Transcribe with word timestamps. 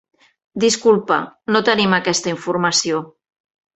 Disculpa, 0.61 1.19
no 1.55 1.63
tenim 1.69 1.93
aquesta 1.99 2.33
informació. 2.33 3.03